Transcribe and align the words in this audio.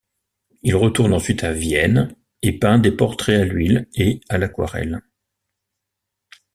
Il 0.63 0.75
retourne 0.75 1.13
ensuite 1.13 1.43
à 1.43 1.51
Vienne 1.53 2.15
et 2.41 2.57
peint 2.57 2.79
des 2.79 2.91
portraits 2.91 3.39
à 3.39 3.45
l'huile 3.45 3.87
et 3.93 4.19
à 4.29 4.39
l'aquarelle. 4.39 5.03